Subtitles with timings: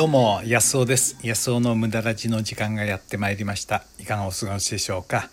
[0.00, 1.18] どうも安尾です。
[1.22, 3.84] 安尾の無駄ラジの時間がやってまいりました。
[3.98, 5.28] いかがお過ごしでしょうか、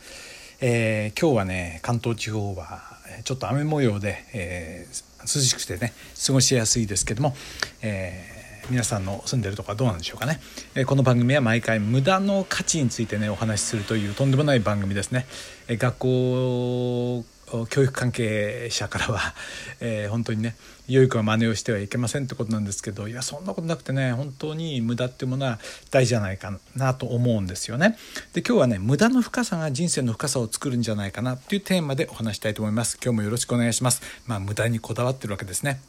[0.60, 2.82] えー、今日はね関東地方は
[3.24, 5.94] ちょっと雨模様で、えー、涼しくてね
[6.26, 7.34] 過ごしやすいですけども、
[7.82, 8.38] えー
[8.70, 10.42] 皆さんの住んでるとこはどうなんでしょうかね、
[10.76, 15.26] えこの番組は毎回無駄の価値についてねお話しするというとんでもない番組ですね、
[15.70, 17.26] え学校
[17.70, 19.34] 教育関係者からは、
[19.80, 20.56] えー、本当にね
[20.88, 27.98] 良い子は真似をしてはいけませんってことなんですけどいやそんなことなくてね本当に無駄っていうものは大事じゃないかなと思うんですよね。
[28.34, 32.98] で今日はね無駄の深さが人生の深さを作るんじゃないかなっていうテーマでお話したいと思います。
[33.04, 34.02] 今日もよろしくお願いします。
[34.26, 35.80] まあ無駄にこだわってるわけですね。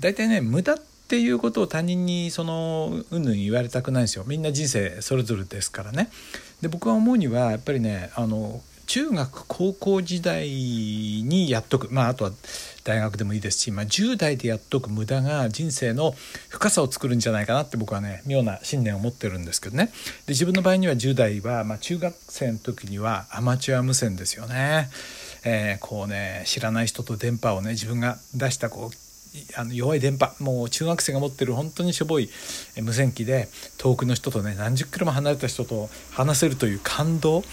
[0.00, 0.78] 大体ね無駄っ
[1.10, 6.08] ていうことを他人にそのうんぬん言われたくないんですよみんな人生それぞれですからね
[6.60, 11.86] で僕は思うにはやっぱりねあの中学高校時代にやっとく。
[11.92, 12.32] まああとは
[12.82, 16.12] 大学でもいいですし、まあ、10代でやっとく無駄が人生の
[16.48, 19.92] 深さを作るんじゃないかなって僕はね妙な信念を持ってるんですけどね。
[20.26, 24.88] で自分の場合には10代は、まあ、中学生の時にはアマチュア無線ですよね。
[25.44, 32.28] えー、こうね知らない人と電波をね自分が出したこうあの弱い電波もう中学生が持ってる本当にしょぼい
[32.82, 37.44] 無線機で遠くの人とね何十キロも離れた人と話せるという感動。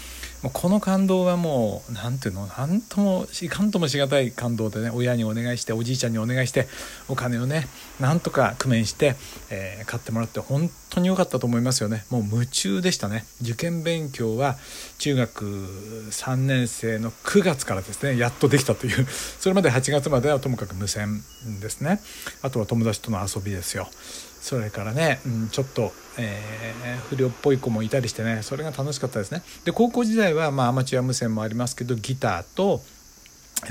[0.42, 6.68] もうこの感動はもう何ていうの何ともいかんともしがたい感動でね親にお願いしておじいちゃんにお願いして
[7.08, 7.66] お金をね
[7.98, 9.16] なんとか工面して、
[9.50, 12.04] えー、買ってもらって本当に良かったと思いますよね。
[12.10, 13.24] もう夢中でしたね。
[13.42, 14.56] 受験勉強は
[14.98, 21.22] 中学3年生の9月からですねやっとできたというそれまで8月まではともかく無線
[21.60, 22.00] ですね。
[22.42, 23.88] あとは友達との遊びですよ。
[24.40, 29.42] それからね、うん、ちょっと、えー、不良っぽい子もいたりしてねそれが楽しかったですね。
[29.64, 32.82] で高校時代は、まあ、アマチュア無線もありますけどギターと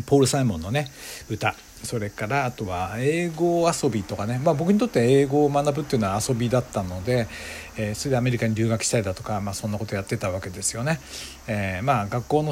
[0.05, 0.91] ポール・サイモンのね
[1.29, 1.55] 歌。
[1.83, 7.27] それからあとは英語遊びとかね、まあ、僕にとって英語を学ぶっていうのは遊びだったので、
[7.77, 10.99] えー、それでアメリカに留学したいだとか、まあ、そんなことやってたわけですよね。
[11.47, 12.51] えー、まあ学校の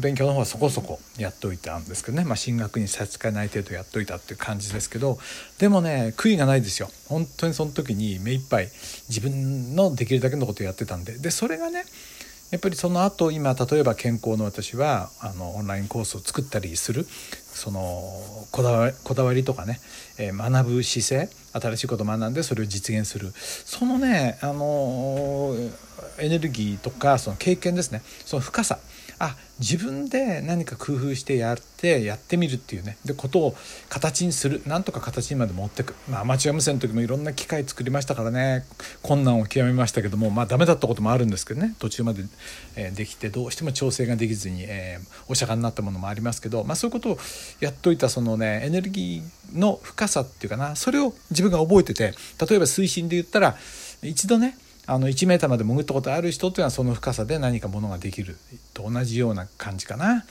[0.00, 5.18] 勉強の方はそこそこやっといたんですけどね、まあ、進学に差し支えない程度やっといたっていう感じですけど。
[5.58, 6.90] でもね悔いがないですよ。
[7.08, 8.68] 本当にその時に目いっぱい
[9.08, 11.18] 自分のできるだけのことやってたんで。
[11.18, 11.84] でそれがね
[12.50, 17.80] やっぱりその後今例えば健康の私はあのオンラインコースを作ったりするその
[18.50, 19.80] こだわこだわりとかね、
[20.18, 23.32] えー、学ぶ姿勢新しいことを学んでそれを実現する。
[23.34, 25.54] そのねあの
[26.18, 28.02] エネルギーとかその経験ですね。
[28.24, 28.78] その深さ。
[29.20, 32.96] あ自分で何か工夫してやってやってみるっていうね。
[33.04, 33.54] でことを
[33.90, 34.62] 形にする。
[34.66, 38.64] なんとか形にまで持ってく、まあ、アマチュア無線の時もいろんな機械作りましたからね。
[39.02, 41.74] 困難を極めましたけどもまあダメだったこともあるんですけどね。
[41.78, 42.24] 途中まで、
[42.76, 47.18] え、できてどうしても調整ができずに、えー、お釈迦になったものもありますけど、まあ、そういうことを
[47.60, 50.76] やっといたそのねエネルギーの深さっていうかな。
[50.76, 52.14] それを自分が覚えてて
[52.48, 53.56] 例えば水深で言ったら
[54.02, 54.56] 一度ね
[54.90, 58.36] あの1 m まで潜ったことある人っていうのはその深さで何かものができる
[58.74, 60.24] と同じような感じかな。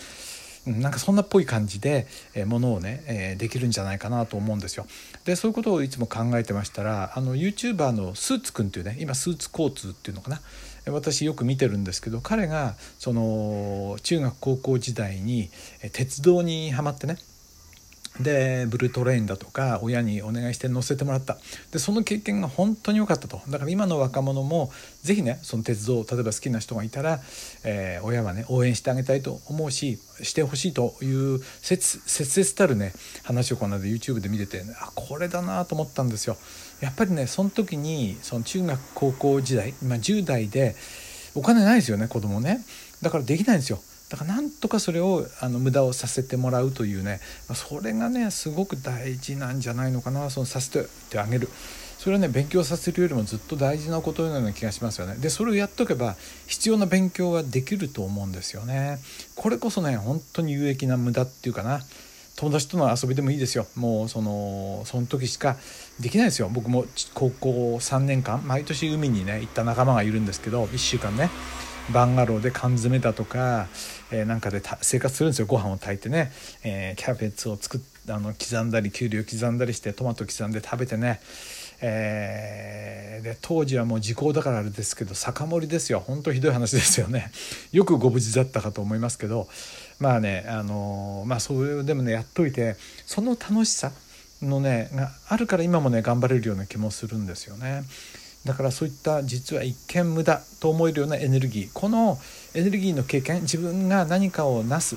[0.66, 2.06] なんかそんなっぽい感じで、
[2.36, 4.86] えー、ものをね、え、できるんじゃないかなと思うんですよ。
[5.24, 10.42] でそういうことをいつも考えてましたらあの YouTuber のスーツくんっていうね今スーツ交通っていうのかな
[10.88, 15.50] 私よく見てるんですけど彼がその中学高校時代に
[15.94, 17.18] 鉄道にはまってね
[18.20, 21.38] でブルートレインだとか親にお願いして乗せてもらった。
[21.72, 23.42] でその経験が本当に良かったと。
[23.50, 24.72] だから今の若者も
[25.04, 27.22] 是非ねその鉄道例えば好きな人がいたら、
[27.64, 32.94] えー、親はね応援してあげたいと思うししてほしいという切々たるね
[33.24, 36.38] 話をこの間 YouTube で見てて、あこれだなと思ったんですよ。
[36.82, 40.76] やっぱりねその時にその中学高校時代、まあ、10代で
[41.36, 42.64] お金ないですよね子供ね。
[43.02, 43.80] だからできないんですよ。
[44.10, 47.20] だからなんとかそれをあの無駄をさせてもらうというね
[47.54, 50.72] それがねすごく大事なんじゃないのかなそのさせ
[51.10, 51.48] てあげる。
[52.00, 55.16] それはね勉強させるよりもずっと大事なことのような気がしますよね。
[55.16, 56.16] でそれをやっとけば
[56.48, 59.00] 必要な勉強はできると思うんですよね。
[59.36, 61.82] これこそね本当に有益な無駄っていうかな。
[62.38, 63.68] 友達との遊びでもいいですよ。
[63.76, 65.58] もうそのその時しか
[66.00, 66.48] できないですよ。
[66.50, 71.30] 僕も高校3年間毎年海にね行った仲間がいるんですけど1週間ね。
[71.92, 73.68] バンガローで缶詰だとか、
[74.12, 75.46] えー、なんかで生活するんですよ。
[75.46, 76.32] ご飯を炊いてね、
[76.64, 77.82] えー、キャベツを作っ
[78.12, 81.20] あの刻んだりきゅうりを刻んだりしてトマト刻んで食べてね。
[81.82, 86.04] えー、で当時はもう時効だからあれですけど酒盛りですよ。
[86.06, 87.32] 本当ひどい話ですよね。
[87.72, 89.48] よくご無事だったかと思いますけど。
[90.00, 93.92] まあねあのまあそれでもねやっといてその楽しさ
[94.42, 97.84] のねがあるから今もね頑張れるような気もするんですよね。
[98.46, 102.18] だからそういった実は一見無駄と思えるようなエネルギーこの
[102.54, 104.96] エネルギーの経験自分が何かをなす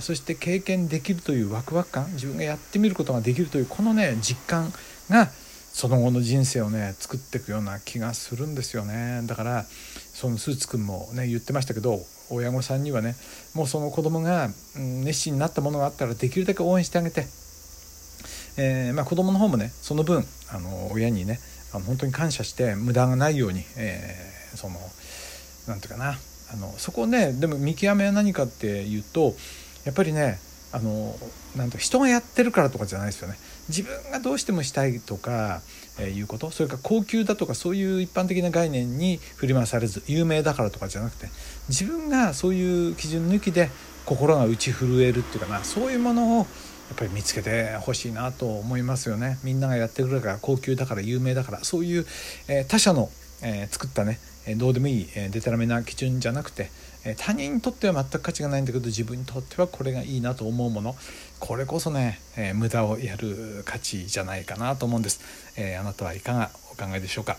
[0.00, 4.72] そして経験できるというワクワク感自分がやってみることができるというこのね実感
[5.10, 5.26] が
[5.72, 9.22] その後の人生をね作っていくような気がするんですよね。
[9.24, 11.98] だからそのスーツくんもね言ってましたけど
[12.30, 13.16] 親御さんにはね
[13.54, 17.26] もうその子供が熱心になったものがあったらできるだけ応援してあげて、
[18.58, 21.40] えーまあ、子供の方もねその分あの親にね
[21.72, 24.76] あの本当に感謝して無駄がないように、えー、その
[25.68, 26.18] なんていうかな。
[26.52, 29.34] あのそこねでも見極めは何かっていうと
[29.84, 30.38] やっぱりね
[30.70, 31.14] あの
[31.56, 33.36] なんと人がやってるからとかじゃないですよね。
[33.68, 35.60] 自分がどうしてもしたいとか、
[35.98, 41.28] えー、いうことそれから高級だとかそういう一般的な概念に振り回されず有名だからとかじゃなくて
[41.68, 43.70] 自分がそういう基準抜きで
[44.04, 46.46] 心が打ち震えるっていうかなそういうものを
[46.92, 49.38] っぱり見つけてほしいなと思いますよね。
[49.42, 51.64] みんながやってくれるから高級だから有名だから。
[51.64, 52.06] そういう、
[52.48, 53.10] え、他者の、
[53.42, 54.18] え、作ったね
[54.56, 56.70] どうでもいいデタラメな基準じゃなくて
[57.16, 60.96] 他人にとっては全く価値がないんだけど自分にとってはこれがいいなと思うもの。
[61.40, 65.20] これこそね、え、無駄をやる価値じゃないかなと思うんです、
[65.56, 67.36] え、あなたはいかがお考えでしょうか。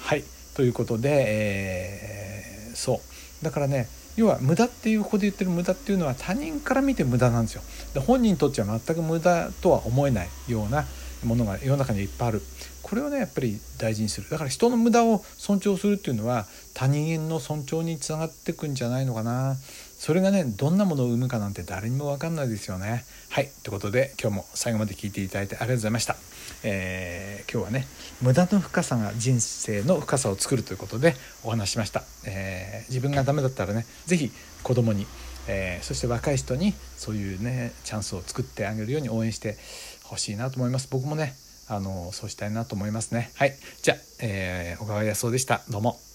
[0.00, 0.24] はい。
[0.54, 3.00] ということで、えー、そ
[3.40, 3.44] う。
[3.44, 7.62] だからね要は無駄っていうここで言ってる無駄っていうのは他人から見て無駄なんですよ。
[7.94, 10.84] で本人にとっては全く無駄とは思えないような
[11.24, 12.42] ものが世の中にいっぱいある。
[12.82, 14.28] これをねやっぱり大事にする。
[14.28, 19.56] だから人の無駄を尊重するっていうのは他人の尊重につながっていくんじゃないのかな。
[20.02, 23.04] それがねどんなものを生むかなんて誰にも分かんないですよね。
[23.30, 26.16] はいということで今日も最後まで聞いていただいてありがとうございました、
[26.64, 27.86] えー、今日はね
[28.20, 31.14] 無駄の深さが人生の深さを作るということで
[31.44, 34.32] お話しました、えー、自分がダメだったらね是非
[34.64, 35.06] 子供に
[35.46, 39.56] えー、そして若い人にそういうねチャンスを作ってあげるように応援して
[40.02, 40.88] ほしいなと思います。
[40.90, 41.34] 僕もね
[41.68, 43.30] あのそうしたいなと思いますね。
[43.34, 45.62] はいじゃあ、えー、小川康夫でした。
[45.68, 46.11] どうも。